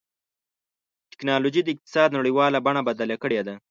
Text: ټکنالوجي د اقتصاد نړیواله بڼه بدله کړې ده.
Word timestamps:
ټکنالوجي 1.11 1.61
د 1.63 1.67
اقتصاد 1.75 2.09
نړیواله 2.17 2.57
بڼه 2.65 2.81
بدله 2.87 3.15
کړې 3.23 3.41
ده. 3.47 3.55